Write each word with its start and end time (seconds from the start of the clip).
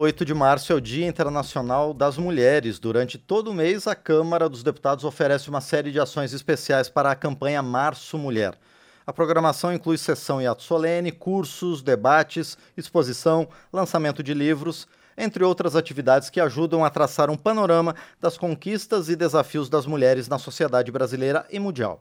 8 0.00 0.24
de 0.24 0.32
março 0.32 0.72
é 0.72 0.76
o 0.76 0.80
Dia 0.80 1.08
Internacional 1.08 1.92
das 1.92 2.16
Mulheres. 2.16 2.78
Durante 2.78 3.18
todo 3.18 3.50
o 3.50 3.52
mês, 3.54 3.88
a 3.88 3.96
Câmara 3.96 4.48
dos 4.48 4.62
Deputados 4.62 5.04
oferece 5.04 5.50
uma 5.50 5.60
série 5.60 5.90
de 5.90 5.98
ações 5.98 6.32
especiais 6.32 6.88
para 6.88 7.10
a 7.10 7.16
campanha 7.16 7.60
Março 7.62 8.16
Mulher. 8.16 8.56
A 9.04 9.12
programação 9.12 9.72
inclui 9.72 9.98
sessão 9.98 10.40
e 10.40 10.46
ato 10.46 10.62
solene, 10.62 11.10
cursos, 11.10 11.82
debates, 11.82 12.56
exposição, 12.76 13.48
lançamento 13.72 14.22
de 14.22 14.32
livros, 14.34 14.86
entre 15.16 15.42
outras 15.42 15.74
atividades 15.74 16.30
que 16.30 16.40
ajudam 16.40 16.84
a 16.84 16.90
traçar 16.90 17.28
um 17.28 17.36
panorama 17.36 17.96
das 18.20 18.38
conquistas 18.38 19.08
e 19.08 19.16
desafios 19.16 19.68
das 19.68 19.84
mulheres 19.84 20.28
na 20.28 20.38
sociedade 20.38 20.92
brasileira 20.92 21.44
e 21.50 21.58
mundial. 21.58 22.00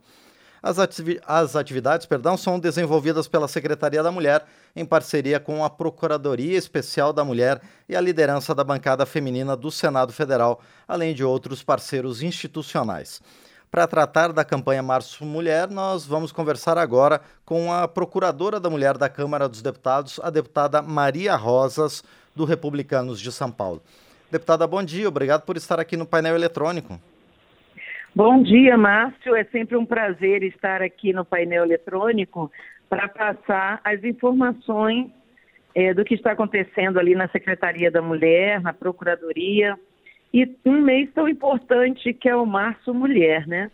As, 0.68 0.80
ativi 0.80 1.18
as 1.26 1.56
atividades 1.56 2.06
perdão, 2.06 2.36
são 2.36 2.60
desenvolvidas 2.60 3.26
pela 3.26 3.48
Secretaria 3.48 4.04
da 4.04 4.12
Mulher 4.12 4.46
em 4.76 4.84
parceria 4.84 5.40
com 5.40 5.64
a 5.64 5.70
Procuradoria 5.70 6.58
Especial 6.58 7.14
da 7.14 7.24
Mulher 7.24 7.62
e 7.88 7.96
a 7.96 8.02
liderança 8.02 8.54
da 8.54 8.66
bancada 8.66 9.06
feminina 9.06 9.56
do 9.56 9.72
Senado 9.72 10.12
Federal, 10.12 10.60
além 10.86 11.16
de 11.16 11.24
outros 11.24 11.64
parceiros 11.64 12.22
institucionais. 12.22 13.22
Para 13.72 13.88
tratar 13.88 14.34
da 14.34 14.44
campanha 14.44 14.84
Março 14.84 15.24
Mulher, 15.24 15.70
nós 15.70 16.06
vamos 16.06 16.34
conversar 16.34 16.78
agora 16.78 17.22
com 17.46 17.72
a 17.72 17.88
Procuradora 17.88 18.60
da 18.60 18.70
Mulher 18.70 18.98
da 18.98 19.08
Câmara 19.08 19.48
dos 19.48 19.62
Deputados, 19.62 20.20
a 20.22 20.30
deputada 20.30 20.82
Maria 20.82 21.38
Rosas, 21.38 22.04
do 22.36 22.44
Republicanos 22.44 23.22
de 23.22 23.32
São 23.32 23.50
Paulo. 23.50 23.82
Deputada, 24.30 24.68
bom 24.68 24.84
dia, 24.84 25.08
obrigado 25.08 25.44
por 25.44 25.56
estar 25.56 25.80
aqui 25.80 25.96
no 25.96 26.06
painel 26.06 26.36
eletrônico. 26.36 27.00
Bom 28.16 28.42
dia, 28.42 28.78
Márcio. 28.78 29.36
É 29.36 29.44
sempre 29.46 29.78
um 29.78 29.86
prazer 29.86 30.44
estar 30.44 30.82
aqui 30.82 31.14
no 31.14 31.24
painel 31.24 31.64
eletrônico 31.64 32.52
para 32.90 33.08
passar 33.08 33.80
as 33.84 34.04
informações 34.04 35.12
é, 35.76 35.94
do 35.94 36.04
que 36.04 36.16
está 36.16 36.32
acontecendo 36.32 37.00
ali 37.00 37.14
na 37.14 37.28
Secretaria 37.30 37.92
da 37.92 38.02
Mulher, 38.02 38.62
na 38.62 38.74
Procuradoria, 38.74 39.78
e 40.34 40.50
um 40.66 40.82
mês 40.82 41.10
tão 41.14 41.30
importante 41.30 42.14
que 42.14 42.28
é 42.28 42.36
o 42.36 42.46
Março 42.46 42.94
Mulher, 42.94 43.48
né? 43.48 43.72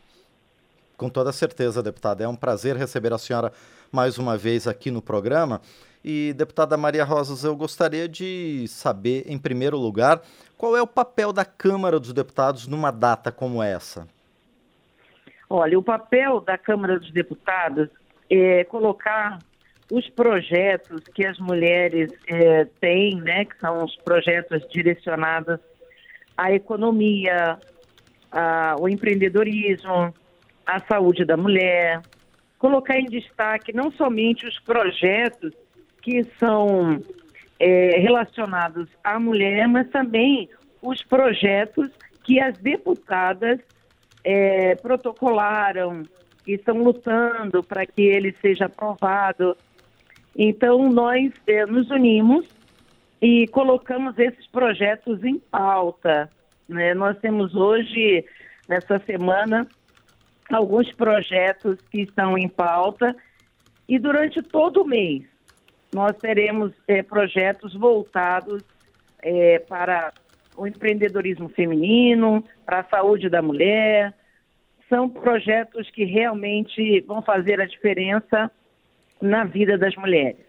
Com 0.98 1.10
toda 1.10 1.32
certeza, 1.32 1.82
deputada. 1.82 2.24
É 2.24 2.28
um 2.28 2.36
prazer 2.36 2.76
receber 2.76 3.14
a 3.14 3.18
senhora 3.18 3.52
mais 3.92 4.18
uma 4.18 4.38
vez 4.38 4.68
aqui 4.68 4.92
no 4.92 5.02
programa. 5.02 5.62
E, 6.04 6.34
deputada 6.34 6.76
Maria 6.76 7.04
Rosas, 7.04 7.44
eu 7.44 7.56
gostaria 7.56 8.08
de 8.10 8.66
saber, 8.68 9.24
em 9.26 9.38
primeiro 9.38 9.78
lugar, 9.78 10.22
qual 10.58 10.76
é 10.76 10.82
o 10.82 10.88
papel 10.88 11.32
da 11.32 11.46
Câmara 11.46 12.00
dos 12.00 12.12
Deputados 12.12 12.68
numa 12.68 12.92
data 12.92 13.32
como 13.32 13.64
essa? 13.64 14.08
Olha, 15.50 15.78
o 15.78 15.84
papel 15.84 16.42
da 16.42 16.58
Câmara 16.58 17.00
dos 17.00 17.12
Deputados 17.12 17.90
é 18.30 18.64
colocar 18.64 19.40
os 19.92 20.10
projetos 20.10 21.04
que 21.14 21.26
as 21.26 21.38
mulheres 21.40 22.12
é, 22.28 22.66
têm, 22.80 23.22
né, 23.22 23.46
que 23.46 23.58
são 23.60 23.84
os 23.84 23.96
projetos 23.98 24.68
direcionados 24.70 25.60
à 26.38 26.52
economia, 26.52 27.60
ao 28.32 28.90
empreendedorismo, 28.90 30.14
à 30.66 30.80
saúde 30.80 31.26
da 31.26 31.38
mulher, 31.38 32.02
colocar 32.58 32.98
em 32.98 33.06
destaque 33.06 33.74
não 33.74 33.92
somente 33.92 34.48
os 34.48 34.58
projetos 34.60 35.54
que 36.02 36.24
são 36.40 37.00
é, 37.60 38.00
relacionados 38.00 38.90
à 39.04 39.20
mulher, 39.20 39.68
mas 39.68 39.90
também 39.90 40.50
os 40.82 41.04
projetos 41.04 41.90
que 42.24 42.40
as 42.40 42.58
deputadas 42.58 43.60
é, 44.24 44.76
protocolaram, 44.76 46.04
estão 46.48 46.78
lutando 46.78 47.64
para 47.64 47.86
que 47.86 48.02
ele 48.02 48.36
seja 48.42 48.66
aprovado. 48.66 49.56
Então, 50.36 50.90
nós 50.90 51.32
é, 51.48 51.66
nos 51.66 51.90
unimos 51.90 52.46
e 53.22 53.48
colocamos 53.48 54.18
esses 54.18 54.48
projetos 54.48 55.24
em 55.24 55.40
pauta. 55.40 56.30
Né? 56.68 56.94
Nós 56.94 57.18
temos 57.20 57.56
hoje, 57.56 58.26
nessa 58.68 59.00
semana, 59.00 59.68
alguns 60.52 60.92
projetos 60.94 61.78
que 61.90 62.02
estão 62.02 62.38
em 62.38 62.50
pauta 62.50 63.16
e 63.88 64.00
durante 64.00 64.42
todo 64.42 64.82
o 64.82 64.88
mês 64.88 65.24
nós 65.94 66.18
teremos 66.18 66.74
é, 66.88 67.04
projetos 67.04 67.76
voltados 67.76 68.64
é, 69.22 69.60
para 69.60 70.12
o 70.56 70.68
empreendedorismo 70.68 71.50
feminino, 71.50 72.44
para 72.66 72.80
a 72.80 72.84
saúde 72.84 73.30
da 73.30 73.42
mulher. 73.42 74.14
São 74.90 75.10
projetos 75.10 75.90
que 75.92 76.04
realmente 76.04 77.02
vão 77.02 77.22
fazer 77.22 77.60
a 77.60 77.66
diferença 77.66 78.52
na 79.22 79.44
vida 79.44 79.78
das 79.78 79.96
mulheres. 79.96 80.42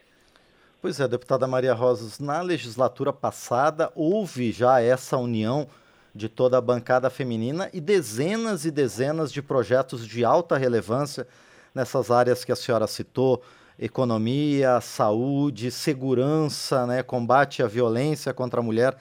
Pois 0.83 1.01
é, 1.01 1.09
deputada 1.09 1.47
Maria 1.47 1.73
Rosas, 1.73 2.19
na 2.19 2.43
legislatura 2.43 3.13
passada 3.13 3.91
houve 3.95 4.53
já 4.53 4.83
essa 4.83 5.17
união 5.17 5.67
de 6.15 6.29
toda 6.29 6.59
a 6.59 6.61
bancada 6.61 7.09
feminina 7.09 7.71
e 7.73 7.81
dezenas 7.81 8.65
e 8.65 8.71
dezenas 8.71 9.33
de 9.33 9.41
projetos 9.41 10.07
de 10.07 10.25
alta 10.25 10.57
relevância 10.59 11.27
nessas 11.75 12.11
áreas 12.11 12.45
que 12.45 12.53
a 12.53 12.57
senhora 12.57 12.87
citou, 12.87 13.43
economia, 13.79 14.81
saúde, 14.81 15.71
segurança, 15.71 16.87
né, 16.87 17.03
combate 17.03 17.63
à 17.63 17.67
violência 17.67 18.33
contra 18.33 18.61
a 18.61 18.63
mulher 18.63 18.95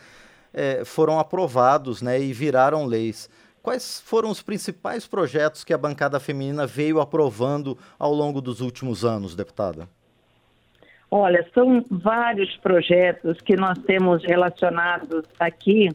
é, 0.53 0.85
foram 0.85 1.19
aprovados 1.19 2.01
né, 2.01 2.19
e 2.21 2.31
viraram 2.31 2.85
leis. 2.85 3.29
Quais 3.61 4.01
foram 4.01 4.29
os 4.29 4.41
principais 4.41 5.07
projetos 5.07 5.63
que 5.63 5.73
a 5.73 5.77
bancada 5.77 6.19
feminina 6.19 6.67
veio 6.67 6.99
aprovando 6.99 7.77
ao 7.97 8.13
longo 8.13 8.41
dos 8.41 8.59
últimos 8.61 9.05
anos, 9.05 9.35
deputada? 9.35 9.87
Olha, 11.09 11.47
são 11.53 11.85
vários 11.89 12.55
projetos 12.57 13.39
que 13.41 13.55
nós 13.55 13.77
temos 13.79 14.23
relacionados 14.25 15.23
aqui, 15.39 15.89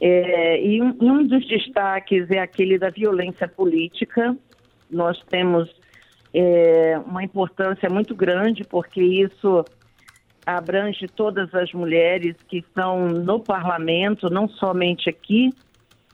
é, 0.00 0.60
e 0.60 0.82
um, 0.82 0.96
um, 1.00 1.26
dos 1.26 1.46
destaques 1.46 2.30
é 2.30 2.38
aquele 2.38 2.78
da 2.78 2.90
violência 2.90 3.46
política. 3.46 4.36
Nós 4.90 5.20
temos 5.30 5.70
é, 6.32 6.98
uma 7.06 7.22
importância 7.22 7.88
muito 7.88 8.14
grande, 8.14 8.64
porque 8.64 9.02
isso 9.02 9.64
abrange 10.46 11.06
todas 11.08 11.54
as 11.54 11.72
mulheres 11.72 12.36
que 12.48 12.58
estão 12.58 13.08
no 13.08 13.40
parlamento, 13.40 14.28
não 14.28 14.48
somente 14.48 15.08
aqui, 15.08 15.50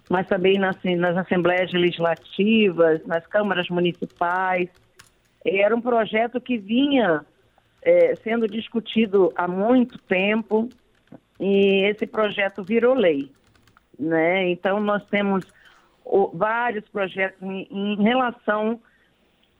mas 0.08 0.26
também 0.26 0.58
nas, 0.58 0.76
nas 0.82 1.16
assembleias 1.16 1.72
legislativas, 1.72 3.04
nas 3.06 3.26
câmaras 3.26 3.68
municipais. 3.68 4.68
Era 5.44 5.74
um 5.74 5.80
projeto 5.80 6.40
que 6.40 6.58
vinha 6.58 7.24
é, 7.82 8.14
sendo 8.16 8.46
discutido 8.46 9.32
há 9.36 9.48
muito 9.48 9.98
tempo 9.98 10.68
e 11.38 11.86
esse 11.88 12.06
projeto 12.06 12.62
virou 12.62 12.94
lei. 12.94 13.30
Né? 13.98 14.50
Então, 14.50 14.80
nós 14.80 15.04
temos 15.06 15.44
o, 16.04 16.28
vários 16.34 16.88
projetos 16.88 17.40
em, 17.42 17.66
em 17.70 18.02
relação 18.02 18.80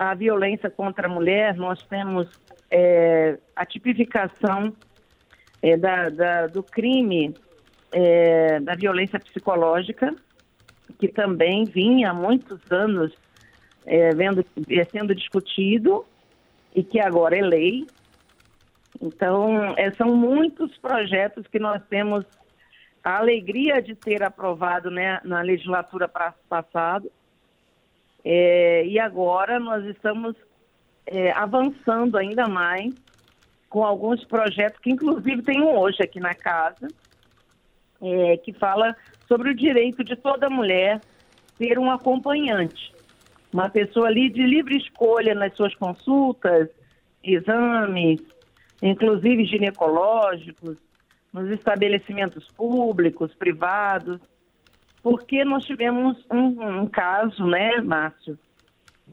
à 0.00 0.14
violência 0.14 0.70
contra 0.70 1.06
a 1.06 1.10
mulher, 1.10 1.54
nós 1.56 1.82
temos 1.82 2.26
é, 2.70 3.38
a 3.54 3.66
tipificação 3.66 4.74
é, 5.60 5.76
da, 5.76 6.08
da, 6.08 6.46
do 6.46 6.62
crime 6.62 7.34
é, 7.92 8.58
da 8.60 8.74
violência 8.74 9.20
psicológica, 9.20 10.16
que 10.98 11.06
também 11.06 11.66
vinha 11.66 12.12
há 12.12 12.14
muitos 12.14 12.58
anos 12.72 13.12
é, 13.84 14.14
vendo, 14.14 14.42
é, 14.70 14.84
sendo 14.84 15.14
discutido 15.14 16.06
e 16.74 16.82
que 16.82 16.98
agora 16.98 17.36
é 17.36 17.42
lei. 17.42 17.86
Então, 19.02 19.74
é, 19.76 19.90
são 19.92 20.16
muitos 20.16 20.78
projetos 20.78 21.46
que 21.46 21.58
nós 21.58 21.82
temos 21.90 22.24
a 23.04 23.18
alegria 23.18 23.82
de 23.82 23.94
ter 23.94 24.22
aprovado 24.22 24.90
né, 24.90 25.20
na 25.24 25.42
legislatura 25.42 26.10
passada. 26.48 27.06
É, 28.24 28.84
e 28.86 28.98
agora 28.98 29.58
nós 29.58 29.84
estamos 29.86 30.36
é, 31.06 31.32
avançando 31.32 32.16
ainda 32.16 32.46
mais 32.46 32.94
com 33.68 33.84
alguns 33.84 34.24
projetos 34.24 34.80
que, 34.80 34.90
inclusive, 34.90 35.42
tem 35.42 35.60
um 35.60 35.78
hoje 35.78 36.02
aqui 36.02 36.18
na 36.18 36.34
casa, 36.34 36.88
é, 38.02 38.36
que 38.38 38.52
fala 38.52 38.96
sobre 39.28 39.50
o 39.50 39.54
direito 39.54 40.02
de 40.02 40.16
toda 40.16 40.50
mulher 40.50 41.00
ter 41.56 41.78
um 41.78 41.90
acompanhante, 41.90 42.92
uma 43.52 43.68
pessoa 43.68 44.08
ali 44.08 44.28
de 44.30 44.42
livre 44.42 44.76
escolha 44.76 45.34
nas 45.34 45.54
suas 45.54 45.74
consultas, 45.74 46.68
exames, 47.22 48.20
inclusive 48.82 49.44
ginecológicos, 49.44 50.78
nos 51.32 51.48
estabelecimentos 51.50 52.48
públicos, 52.56 53.32
privados, 53.34 54.20
porque 55.02 55.44
nós 55.44 55.64
tivemos 55.64 56.16
um, 56.30 56.80
um 56.82 56.86
caso, 56.86 57.46
né, 57.46 57.80
Márcio, 57.80 58.38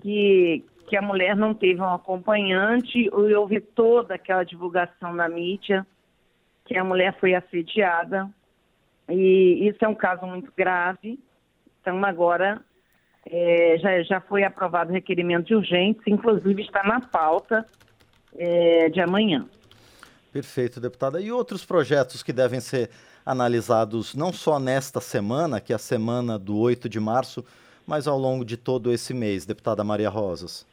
que, 0.01 0.63
que 0.87 0.97
a 0.97 1.01
mulher 1.01 1.35
não 1.35 1.53
teve 1.53 1.81
um 1.81 1.93
acompanhante 1.93 2.99
e 2.99 3.09
houve 3.35 3.61
toda 3.61 4.15
aquela 4.15 4.43
divulgação 4.43 5.13
na 5.13 5.29
mídia 5.29 5.85
que 6.65 6.77
a 6.77 6.83
mulher 6.83 7.17
foi 7.19 7.33
assediada. 7.33 8.29
E 9.09 9.67
isso 9.67 9.77
é 9.81 9.87
um 9.87 9.95
caso 9.95 10.25
muito 10.25 10.51
grave. 10.55 11.17
Então, 11.79 12.03
agora 12.03 12.61
é, 13.25 13.77
já, 13.79 14.03
já 14.03 14.21
foi 14.21 14.43
aprovado 14.43 14.91
o 14.91 14.93
requerimento 14.93 15.47
de 15.47 15.55
urgência, 15.55 16.03
inclusive 16.07 16.61
está 16.61 16.83
na 16.83 16.99
pauta 16.99 17.65
é, 18.35 18.89
de 18.89 18.99
amanhã. 18.99 19.47
Perfeito, 20.33 20.81
deputada. 20.81 21.21
E 21.21 21.31
outros 21.31 21.65
projetos 21.65 22.21
que 22.21 22.33
devem 22.33 22.59
ser 22.59 22.89
analisados 23.27 24.15
não 24.15 24.31
só 24.31 24.57
nesta 24.57 25.01
semana, 25.01 25.59
que 25.59 25.73
é 25.73 25.75
a 25.75 25.79
semana 25.79 26.39
do 26.39 26.57
8 26.57 26.87
de 26.87 26.97
março, 26.97 27.43
mas 27.85 28.07
ao 28.07 28.17
longo 28.17 28.45
de 28.45 28.55
todo 28.55 28.91
esse 28.91 29.13
mês, 29.13 29.45
deputada 29.45 29.83
Maria 29.83 30.09
Rosas? 30.09 30.65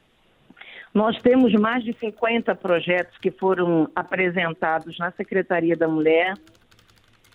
Nós 0.94 1.20
temos 1.20 1.52
mais 1.54 1.82
de 1.82 1.92
50 1.98 2.54
projetos 2.54 3.18
que 3.18 3.32
foram 3.32 3.90
apresentados 3.96 4.96
na 4.98 5.10
Secretaria 5.10 5.76
da 5.76 5.88
Mulher 5.88 6.34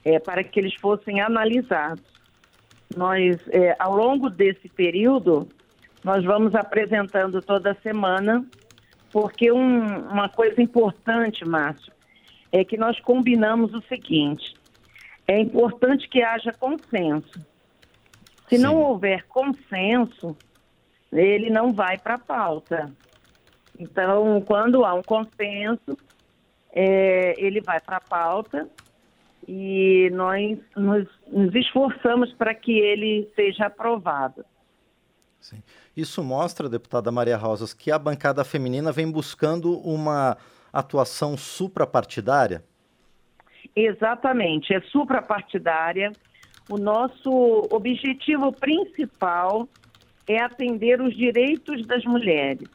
é, 0.05 0.17
para 0.17 0.41
que 0.41 0.57
eles 0.57 0.73
fossem 0.75 1.19
analisados. 1.19 2.03
Nós, 2.95 3.37
é, 3.49 3.75
ao 3.77 3.93
longo 3.93 4.29
desse 4.29 4.69
período, 4.69 5.49
nós 6.01 6.23
vamos 6.23 6.55
apresentando 6.55 7.41
toda 7.41 7.77
semana, 7.83 8.45
porque 9.11 9.51
um, 9.51 10.07
uma 10.07 10.29
coisa 10.29 10.61
importante, 10.61 11.45
Márcio, 11.45 11.91
é 12.53 12.63
que 12.63 12.77
nós 12.77 12.97
combinamos 13.01 13.73
o 13.73 13.81
seguinte: 13.81 14.55
é 15.29 15.39
importante 15.39 16.09
que 16.09 16.23
haja 16.23 16.51
consenso. 16.51 17.39
Se 18.47 18.57
Sim. 18.57 18.63
não 18.63 18.81
houver 18.81 19.27
consenso, 19.27 20.35
ele 21.13 21.51
não 21.51 21.71
vai 21.71 21.99
para 21.99 22.15
a 22.15 22.19
pauta. 22.19 22.91
Então, 23.77 24.41
quando 24.41 24.83
há 24.83 24.95
um 24.95 25.03
consenso, 25.03 25.95
é, 26.71 27.35
ele 27.37 27.61
vai 27.61 27.79
para 27.79 27.97
a 27.97 28.01
pauta 28.01 28.67
e 29.47 30.09
nós 30.13 30.57
nos, 30.75 31.07
nos 31.27 31.53
esforçamos 31.53 32.33
para 32.33 32.55
que 32.55 32.71
ele 32.71 33.31
seja 33.35 33.67
aprovado. 33.67 34.43
Sim. 35.39 35.61
Isso 35.95 36.23
mostra, 36.23 36.67
deputada 36.67 37.11
Maria 37.11 37.37
Rosas, 37.37 37.71
que 37.71 37.91
a 37.91 37.99
bancada 37.99 38.43
feminina 38.43 38.91
vem 38.91 39.09
buscando 39.09 39.77
uma 39.79 40.37
atuação 40.73 41.37
suprapartidária? 41.37 42.63
Exatamente, 43.75 44.73
é 44.73 44.81
suprapartidária. 44.81 46.11
O 46.69 46.77
nosso 46.77 47.67
objetivo 47.71 48.51
principal 48.51 49.67
é 50.27 50.39
atender 50.41 51.01
os 51.01 51.15
direitos 51.15 51.85
das 51.87 52.03
mulheres. 52.05 52.69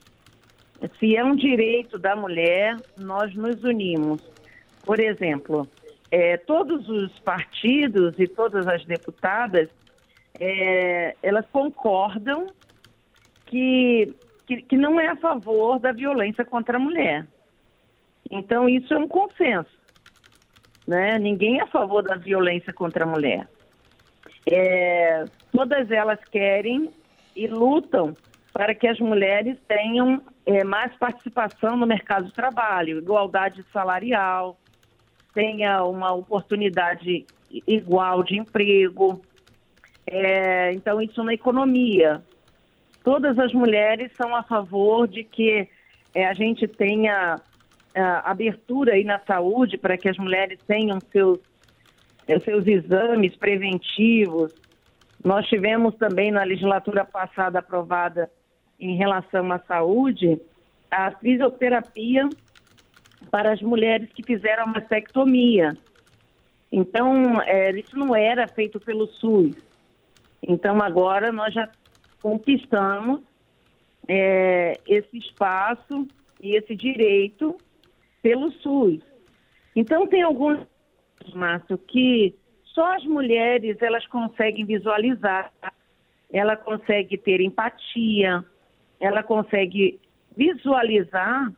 Se 0.99 1.17
é 1.17 1.25
um 1.25 1.37
direito 1.37 1.99
da 1.99 2.17
mulher, 2.17 2.76
nós 2.99 3.35
nos 3.35 3.62
unimos. 3.62 4.20
Por 4.85 4.99
exemplo, 4.99 5.67
é, 6.11 6.37
todos 6.37 6.88
os 6.88 7.19
partidos 7.20 8.19
e 8.19 8.26
todas 8.26 8.67
as 8.67 8.85
deputadas, 8.85 9.69
é, 10.38 11.17
elas 11.23 11.46
concordam 11.50 12.46
que, 13.46 14.14
que, 14.46 14.62
que 14.62 14.76
não 14.76 14.99
é 14.99 15.08
a 15.08 15.17
favor 15.17 15.79
da 15.79 15.93
violência 15.93 16.44
contra 16.44 16.76
a 16.76 16.81
mulher. 16.81 17.26
Então, 18.31 18.69
isso 18.69 18.93
é 18.93 18.99
um 18.99 19.08
consenso. 19.08 19.83
Né? 20.86 21.19
Ninguém 21.19 21.60
é 21.60 21.62
a 21.62 21.66
favor 21.66 22.02
da 22.02 22.16
violência 22.16 22.72
contra 22.72 23.04
a 23.04 23.06
mulher. 23.06 23.48
É, 24.46 25.25
todas 25.50 25.90
elas 25.90 26.19
querem 26.31 26.90
e 27.34 27.46
lutam 27.46 28.14
para 28.52 28.75
que 28.75 28.86
as 28.86 29.00
mulheres 29.00 29.58
tenham 29.66 30.22
é, 30.46 30.62
mais 30.62 30.94
participação 30.96 31.76
no 31.76 31.86
mercado 31.86 32.26
de 32.26 32.32
trabalho, 32.32 32.98
igualdade 32.98 33.64
salarial, 33.72 34.56
tenha 35.34 35.82
uma 35.84 36.12
oportunidade 36.12 37.26
igual 37.66 38.22
de 38.22 38.38
emprego. 38.38 39.20
É, 40.06 40.72
então, 40.72 41.00
isso 41.00 41.22
na 41.25 41.34
economia. 41.34 42.22
Todas 43.02 43.38
as 43.38 43.52
mulheres 43.52 44.12
são 44.16 44.34
a 44.34 44.42
favor 44.42 45.08
de 45.08 45.25
que 45.25 45.69
é, 46.14 46.26
a 46.26 46.32
gente 46.32 46.69
tenha 46.69 47.40
abertura 48.00 48.94
aí 48.94 49.05
na 49.05 49.20
saúde 49.20 49.79
para 49.79 49.96
que 49.96 50.08
as 50.08 50.17
mulheres 50.17 50.58
tenham 50.67 50.99
seus, 51.12 51.38
é, 52.26 52.38
seus 52.41 52.67
exames 52.67 53.37
preventivos. 53.37 54.52
Nós 55.25 55.46
tivemos 55.46 55.94
também 55.94 56.31
na 56.31 56.43
legislatura 56.43 57.05
passada 57.05 57.61
aprovada 57.61 58.31
em 58.79 58.96
relação 58.96 59.50
à 59.52 59.58
saúde, 59.61 60.41
a 60.91 61.12
fisioterapia 61.12 62.29
para 63.31 63.52
as 63.52 63.62
mulheres 63.62 64.11
que 64.12 64.23
fizeram 64.23 64.64
a 64.64 64.67
mastectomia. 64.67 65.76
Então, 66.70 67.41
é, 67.43 67.70
isso 67.79 67.96
não 67.96 68.14
era 68.14 68.49
feito 68.49 68.81
pelo 68.81 69.06
SUS. 69.06 69.55
Então, 70.43 70.82
agora 70.82 71.31
nós 71.32 71.55
já 71.55 71.69
conquistamos 72.20 73.20
é, 74.08 74.79
esse 74.87 75.17
espaço 75.17 76.06
e 76.43 76.56
esse 76.56 76.75
direito 76.75 77.56
pelo 78.25 78.50
SUS. 78.53 79.03
Então, 79.76 80.06
tem 80.06 80.23
alguns, 80.23 80.67
Márcio, 81.35 81.76
que 81.76 82.35
só 82.65 82.97
as 82.97 83.05
mulheres 83.05 83.76
elas 83.82 84.06
conseguem 84.06 84.65
visualizar, 84.65 85.53
ela 86.32 86.56
consegue 86.56 87.19
ter 87.19 87.43
empatia, 87.43 88.43
ela 88.99 89.23
consegue 89.23 90.00
visualizar 90.35 91.53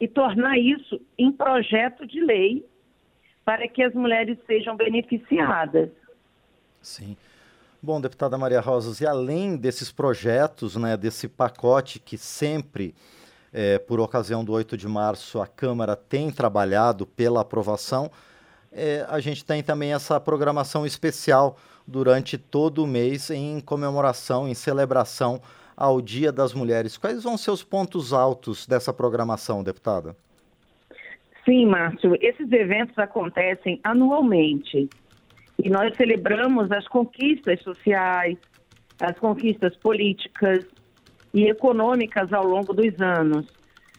e 0.00 0.08
tornar 0.08 0.58
isso 0.58 1.00
em 1.16 1.30
projeto 1.30 2.04
de 2.04 2.20
lei 2.20 2.66
para 3.44 3.68
que 3.68 3.80
as 3.80 3.94
mulheres 3.94 4.36
sejam 4.48 4.76
beneficiadas. 4.76 5.90
Sim. 6.82 7.16
Bom, 7.80 8.00
deputada 8.00 8.36
Maria 8.36 8.60
Rosas, 8.60 9.00
e 9.00 9.06
além 9.06 9.56
desses 9.56 9.92
projetos, 9.92 10.74
né, 10.74 10.96
desse 10.96 11.28
pacote 11.28 12.00
que 12.00 12.18
sempre, 12.18 12.94
é, 13.52 13.78
por 13.78 14.00
ocasião 14.00 14.44
do 14.44 14.52
8 14.52 14.76
de 14.76 14.86
março, 14.86 15.40
a 15.40 15.46
Câmara 15.46 15.96
tem 15.96 16.30
trabalhado 16.30 17.06
pela 17.06 17.40
aprovação, 17.40 18.10
é, 18.72 19.04
a 19.08 19.18
gente 19.18 19.44
tem 19.44 19.62
também 19.62 19.92
essa 19.92 20.20
programação 20.20 20.86
especial 20.86 21.56
durante 21.86 22.38
todo 22.38 22.84
o 22.84 22.86
mês 22.86 23.30
em 23.30 23.60
comemoração, 23.60 24.48
em 24.48 24.54
celebração 24.54 25.40
ao 25.76 26.00
Dia 26.00 26.30
das 26.30 26.54
Mulheres. 26.54 26.96
Quais 26.96 27.24
vão 27.24 27.36
ser 27.36 27.50
os 27.50 27.64
pontos 27.64 28.12
altos 28.12 28.66
dessa 28.66 28.92
programação, 28.92 29.64
deputada? 29.64 30.16
Sim, 31.44 31.66
Márcio. 31.66 32.16
Esses 32.20 32.52
eventos 32.52 32.96
acontecem 32.98 33.80
anualmente 33.82 34.88
e 35.58 35.68
nós 35.68 35.96
celebramos 35.96 36.70
as 36.70 36.86
conquistas 36.86 37.60
sociais, 37.62 38.38
as 39.00 39.18
conquistas 39.18 39.74
políticas 39.76 40.64
e 41.32 41.48
econômicas 41.48 42.32
ao 42.32 42.44
longo 42.44 42.72
dos 42.72 43.00
anos. 43.00 43.46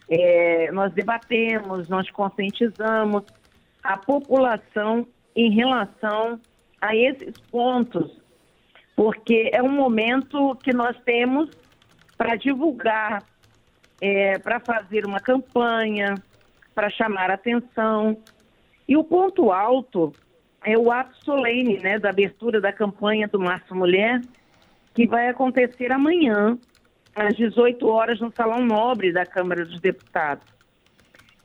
É, 0.10 0.72
nós 0.72 0.92
debatemos, 0.94 1.88
nós 1.88 2.10
conscientizamos 2.12 3.24
a 3.84 3.98
população 3.98 5.08
em 5.36 5.52
relação 5.52 6.40
a 6.82 6.96
esses 6.96 7.38
pontos, 7.50 8.20
porque 8.96 9.50
é 9.54 9.62
um 9.62 9.72
momento 9.72 10.56
que 10.58 10.74
nós 10.74 10.98
temos 11.06 11.50
para 12.18 12.36
divulgar, 12.36 13.24
é, 14.02 14.38
para 14.40 14.60
fazer 14.60 15.06
uma 15.06 15.20
campanha, 15.20 16.16
para 16.76 16.90
chamar 16.90 17.32
atenção. 17.32 18.18
E 18.88 18.98
o 18.98 19.04
ponto 19.04 19.52
alto 19.52 20.12
é 20.64 20.78
o 20.78 20.92
ato 20.92 21.16
solene 21.24 21.80
né, 21.80 21.98
da 21.98 22.10
abertura 22.10 22.60
da 22.60 22.72
campanha 22.72 23.28
do 23.28 23.40
Março 23.40 23.74
Mulher, 23.74 24.22
que 24.94 25.08
vai 25.08 25.30
acontecer 25.30 25.92
amanhã, 25.92 26.58
às 27.28 27.36
18 27.36 27.88
horas, 27.88 28.20
no 28.20 28.32
Salão 28.32 28.66
Nobre 28.66 29.12
da 29.12 29.26
Câmara 29.26 29.64
dos 29.64 29.80
Deputados. 29.80 30.46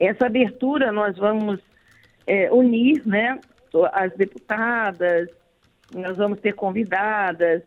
Essa 0.00 0.26
abertura 0.26 0.90
nós 0.90 1.16
vamos 1.16 1.60
é, 2.26 2.50
unir 2.50 3.06
né, 3.06 3.38
as 3.92 4.12
deputadas, 4.14 5.28
nós 5.94 6.16
vamos 6.16 6.40
ter 6.40 6.54
convidadas. 6.54 7.62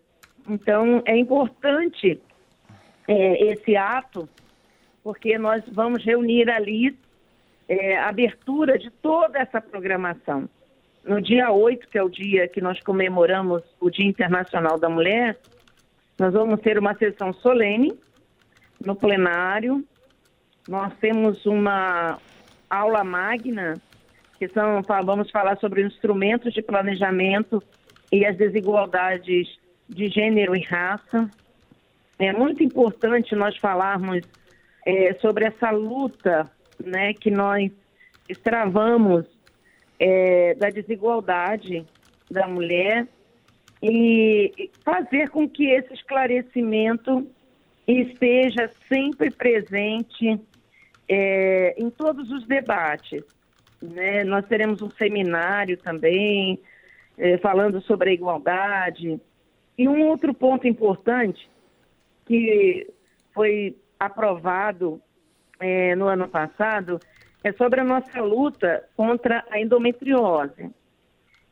Então, 0.48 1.02
é 1.06 1.16
importante 1.18 2.20
é, 3.08 3.52
esse 3.52 3.76
ato, 3.76 4.28
porque 5.04 5.38
nós 5.38 5.64
vamos 5.72 6.04
reunir 6.04 6.50
ali 6.50 6.98
é, 7.68 7.98
a 7.98 8.10
abertura 8.10 8.78
de 8.80 8.90
toda 8.90 9.38
essa 9.38 9.62
programação. 9.62 10.50
No 11.04 11.22
dia 11.22 11.52
8, 11.52 11.88
que 11.88 11.98
é 11.98 12.04
o 12.04 12.10
dia 12.10 12.48
que 12.48 12.60
nós 12.60 12.80
comemoramos 12.82 13.64
o 13.80 13.90
Dia 13.90 14.06
Internacional 14.06 14.78
da 14.80 14.90
Mulher, 14.90 15.38
nós 16.20 16.34
vamos 16.34 16.60
ter 16.60 16.78
uma 16.78 16.94
sessão 16.96 17.32
solene 17.32 17.98
no 18.86 18.94
plenário. 18.94 19.86
Nós 20.68 20.94
temos 21.00 21.46
uma 21.46 22.20
aula 22.70 23.04
magna, 23.04 23.76
que 24.38 24.48
são, 24.50 24.82
vamos 25.06 25.32
falar 25.32 25.58
sobre 25.58 25.82
instrumentos 25.82 26.54
de 26.54 26.62
planejamento 26.62 27.64
e 28.12 28.26
as 28.26 28.36
desigualdades 28.36 29.48
de 29.88 30.10
gênero 30.10 30.56
e 30.56 30.62
raça. 30.62 31.30
É 32.20 32.34
muito 32.34 32.62
importante 32.62 33.34
nós 33.34 33.58
falarmos 33.58 34.22
é, 34.86 35.14
sobre 35.16 35.46
essa 35.46 35.72
luta 35.72 36.52
né, 36.84 37.14
que 37.14 37.32
nós 37.32 37.72
estravamos 38.28 39.26
é, 39.98 40.54
da 40.56 40.70
desigualdade 40.70 41.86
da 42.30 42.46
mulher 42.46 43.08
e 43.82 44.70
fazer 44.84 45.30
com 45.30 45.48
que 45.48 45.68
esse 45.68 45.94
esclarecimento 45.94 47.28
esteja 47.88 48.70
sempre 48.88 49.32
presente 49.32 50.40
é, 51.08 51.76
em 51.78 51.90
todos 51.90 52.30
os 52.32 52.46
debates. 52.46 53.24
Né? 53.82 54.24
Nós 54.24 54.46
teremos 54.46 54.82
um 54.82 54.90
seminário 54.92 55.78
também 55.78 56.60
é, 57.18 57.38
falando 57.38 57.82
sobre 57.82 58.12
a 58.12 58.14
igualdade. 58.14 59.20
E 59.78 59.88
um 59.88 60.08
outro 60.08 60.34
ponto 60.34 60.68
importante 60.68 61.50
que 62.26 62.88
foi 63.34 63.78
aprovado 64.00 65.02
é, 65.60 65.96
no 65.96 66.08
ano 66.08 66.28
passado 66.28 67.00
é 67.44 67.52
sobre 67.54 67.80
a 67.80 67.84
nossa 67.84 68.22
luta 68.22 68.84
contra 68.96 69.44
a 69.50 69.60
endometriose. 69.60 70.70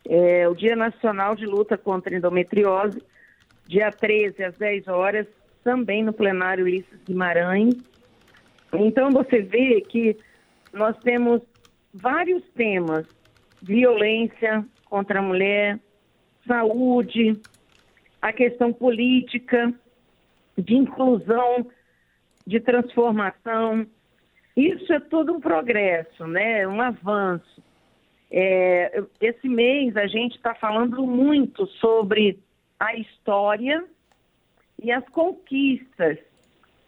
É, 0.09 0.47
o 0.47 0.55
Dia 0.55 0.75
Nacional 0.75 1.35
de 1.35 1.45
Luta 1.45 1.77
contra 1.77 2.13
a 2.13 2.17
Endometriose, 2.17 3.03
dia 3.67 3.91
13 3.91 4.43
às 4.43 4.57
10 4.57 4.87
horas, 4.87 5.27
também 5.63 6.03
no 6.03 6.13
plenário 6.13 6.63
Ulisses 6.63 7.03
Guimarães. 7.05 7.75
Então 8.73 9.11
você 9.11 9.41
vê 9.41 9.81
que 9.81 10.17
nós 10.71 10.97
temos 10.99 11.41
vários 11.93 12.43
temas: 12.51 13.05
violência 13.61 14.65
contra 14.85 15.19
a 15.19 15.21
mulher, 15.21 15.77
saúde, 16.47 17.39
a 18.21 18.31
questão 18.31 18.71
política, 18.71 19.73
de 20.57 20.75
inclusão, 20.75 21.67
de 22.45 22.59
transformação. 22.61 23.85
Isso 24.55 24.91
é 24.93 24.99
todo 24.99 25.33
um 25.33 25.39
progresso, 25.39 26.25
né? 26.25 26.67
um 26.67 26.81
avanço. 26.81 27.61
É, 28.29 29.03
esse 29.21 29.47
mês 29.47 29.95
a 29.95 30.07
gente 30.07 30.35
está 30.35 30.53
falando 30.53 31.05
muito 31.05 31.65
sobre 31.79 32.39
a 32.79 32.95
história 32.95 33.85
e 34.81 34.91
as 34.91 35.07
conquistas. 35.09 36.19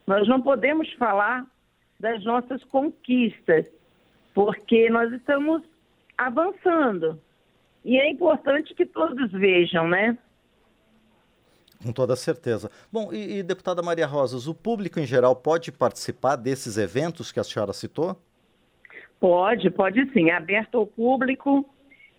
Nós 0.05 0.27
não 0.27 0.41
podemos 0.41 0.91
falar 0.93 1.45
das 1.99 2.23
nossas 2.23 2.63
conquistas, 2.65 3.65
porque 4.33 4.89
nós 4.89 5.11
estamos 5.13 5.63
avançando. 6.17 7.19
E 7.83 7.97
é 7.97 8.09
importante 8.09 8.73
que 8.73 8.85
todos 8.85 9.31
vejam, 9.31 9.87
né? 9.87 10.17
Com 11.81 11.93
toda 11.93 12.15
certeza. 12.15 12.69
Bom, 12.91 13.13
e, 13.13 13.37
e, 13.37 13.43
deputada 13.43 13.81
Maria 13.81 14.05
Rosas, 14.05 14.47
o 14.47 14.53
público 14.53 14.99
em 14.99 15.05
geral 15.05 15.35
pode 15.35 15.71
participar 15.71 16.35
desses 16.35 16.77
eventos 16.77 17.31
que 17.31 17.39
a 17.39 17.43
senhora 17.43 17.71
citou? 17.71 18.21
Pode, 19.19 19.69
pode 19.69 20.09
sim. 20.11 20.29
É 20.29 20.35
aberto 20.35 20.77
ao 20.77 20.87
público 20.87 21.65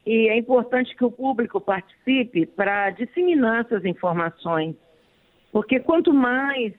e 0.07 0.29
é 0.29 0.37
importante 0.37 0.95
que 0.97 1.05
o 1.05 1.11
público 1.11 1.61
participe 1.61 2.47
para 2.47 2.91
disseminar 2.91 3.65
essas 3.65 3.85
informações. 3.85 4.77
Porque 5.53 5.81
quanto 5.81 6.13
mais 6.13 6.73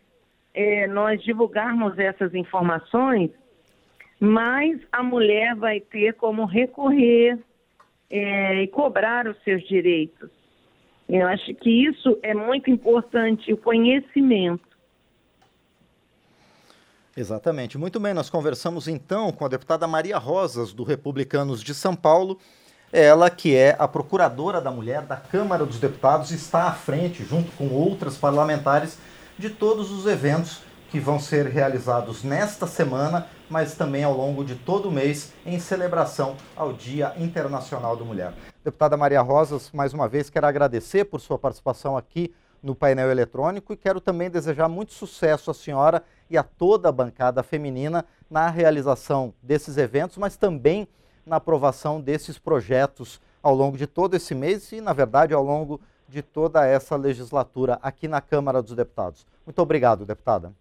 é, 0.53 0.87
nós 0.87 1.21
divulgarmos 1.23 1.97
essas 1.97 2.33
informações, 2.33 3.31
mais 4.19 4.79
a 4.91 5.01
mulher 5.01 5.55
vai 5.55 5.79
ter 5.79 6.13
como 6.13 6.45
recorrer 6.45 7.39
é, 8.09 8.63
e 8.63 8.67
cobrar 8.67 9.27
os 9.27 9.41
seus 9.43 9.63
direitos. 9.67 10.29
Eu 11.09 11.27
acho 11.27 11.53
que 11.55 11.69
isso 11.69 12.17
é 12.21 12.33
muito 12.33 12.69
importante, 12.69 13.51
o 13.51 13.57
conhecimento. 13.57 14.70
Exatamente. 17.15 17.77
Muito 17.77 17.99
bem, 17.99 18.13
nós 18.13 18.29
conversamos 18.29 18.87
então 18.87 19.31
com 19.31 19.45
a 19.45 19.49
deputada 19.49 19.85
Maria 19.87 20.17
Rosas, 20.17 20.71
do 20.71 20.83
Republicanos 20.83 21.61
de 21.61 21.73
São 21.73 21.95
Paulo. 21.95 22.37
Ela, 22.91 23.29
que 23.29 23.55
é 23.55 23.75
a 23.79 23.87
procuradora 23.87 24.59
da 24.59 24.71
mulher 24.71 25.03
da 25.03 25.15
Câmara 25.15 25.65
dos 25.65 25.79
Deputados, 25.79 26.31
está 26.31 26.67
à 26.67 26.73
frente, 26.73 27.23
junto 27.23 27.51
com 27.53 27.69
outras 27.69 28.17
parlamentares, 28.17 28.97
de 29.37 29.49
todos 29.49 29.91
os 29.91 30.05
eventos 30.05 30.61
que 30.89 30.99
vão 30.99 31.19
ser 31.19 31.47
realizados 31.47 32.21
nesta 32.21 32.67
semana, 32.67 33.27
mas 33.49 33.75
também 33.75 34.03
ao 34.03 34.13
longo 34.13 34.43
de 34.43 34.55
todo 34.55 34.89
o 34.89 34.91
mês, 34.91 35.31
em 35.45 35.57
celebração 35.57 36.35
ao 36.55 36.73
Dia 36.73 37.13
Internacional 37.17 37.95
da 37.95 38.03
Mulher. 38.03 38.33
Deputada 38.63 38.97
Maria 38.97 39.21
Rosas, 39.21 39.71
mais 39.73 39.93
uma 39.93 40.07
vez 40.07 40.29
quero 40.29 40.45
agradecer 40.45 41.05
por 41.05 41.21
sua 41.21 41.39
participação 41.39 41.95
aqui 41.95 42.33
no 42.61 42.75
painel 42.75 43.09
eletrônico 43.09 43.71
e 43.71 43.77
quero 43.77 44.01
também 44.01 44.29
desejar 44.29 44.67
muito 44.67 44.93
sucesso 44.93 45.49
à 45.49 45.53
senhora 45.53 46.03
e 46.31 46.37
a 46.37 46.43
toda 46.43 46.87
a 46.87 46.91
bancada 46.91 47.43
feminina 47.43 48.05
na 48.29 48.49
realização 48.49 49.33
desses 49.43 49.77
eventos, 49.77 50.17
mas 50.17 50.37
também 50.37 50.87
na 51.25 51.35
aprovação 51.35 51.99
desses 51.99 52.39
projetos 52.39 53.21
ao 53.43 53.53
longo 53.53 53.77
de 53.77 53.85
todo 53.85 54.15
esse 54.15 54.33
mês 54.33 54.71
e, 54.71 54.79
na 54.79 54.93
verdade, 54.93 55.33
ao 55.33 55.43
longo 55.43 55.81
de 56.07 56.21
toda 56.21 56.65
essa 56.65 56.95
legislatura 56.95 57.77
aqui 57.81 58.07
na 58.07 58.21
Câmara 58.21 58.61
dos 58.61 58.73
Deputados. 58.73 59.27
Muito 59.45 59.61
obrigado, 59.61 60.05
deputada. 60.05 60.53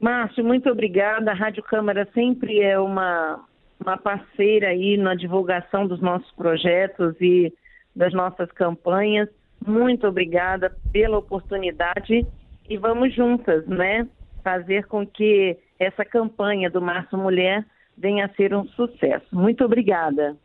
Márcio, 0.00 0.44
muito 0.44 0.70
obrigada. 0.70 1.30
A 1.30 1.34
Rádio 1.34 1.62
Câmara 1.62 2.08
sempre 2.14 2.60
é 2.60 2.78
uma, 2.78 3.44
uma 3.78 3.98
parceira 3.98 4.68
aí 4.68 4.96
na 4.96 5.14
divulgação 5.14 5.86
dos 5.86 6.00
nossos 6.00 6.30
projetos 6.32 7.14
e 7.20 7.52
das 7.94 8.12
nossas 8.12 8.50
campanhas. 8.52 9.28
Muito 9.66 10.06
obrigada 10.06 10.74
pela 10.92 11.18
oportunidade 11.18 12.26
e 12.68 12.76
vamos 12.76 13.14
juntas, 13.14 13.66
né? 13.66 14.06
Fazer 14.46 14.86
com 14.86 15.04
que 15.04 15.58
essa 15.76 16.04
campanha 16.04 16.70
do 16.70 16.80
Março 16.80 17.18
Mulher 17.18 17.66
venha 17.98 18.26
a 18.26 18.34
ser 18.36 18.54
um 18.54 18.64
sucesso. 18.68 19.26
Muito 19.32 19.64
obrigada. 19.64 20.36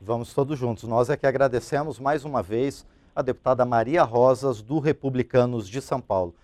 Vamos 0.00 0.34
todos 0.34 0.58
juntos. 0.58 0.88
Nós 0.88 1.08
é 1.08 1.16
que 1.16 1.24
agradecemos 1.24 2.00
mais 2.00 2.24
uma 2.24 2.42
vez 2.42 2.84
a 3.14 3.22
deputada 3.22 3.64
Maria 3.64 4.02
Rosas, 4.02 4.60
do 4.60 4.80
Republicanos 4.80 5.68
de 5.68 5.80
São 5.80 6.00
Paulo. 6.00 6.34